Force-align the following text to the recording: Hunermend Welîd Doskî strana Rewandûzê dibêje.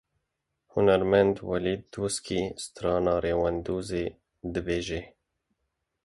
Hunermend 0.73 1.35
Welîd 1.49 1.81
Doskî 1.93 2.41
strana 2.63 3.15
Rewandûzê 3.25 4.05
dibêje. 4.53 5.01